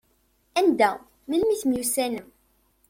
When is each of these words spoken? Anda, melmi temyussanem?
Anda, 0.59 0.91
melmi 1.27 1.55
temyussanem? 1.61 2.27